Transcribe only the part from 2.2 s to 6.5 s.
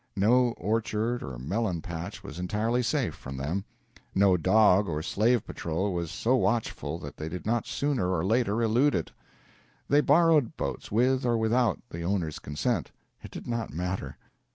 was entirely safe from them. No dog or slave patrol was so